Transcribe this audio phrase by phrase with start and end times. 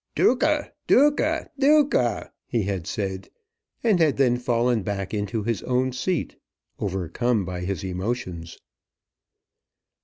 [0.15, 3.29] "Duca, Duca, Duca!" he had said,
[3.83, 6.37] and had then fallen back into his own seat
[6.79, 8.57] overcome by his emotions.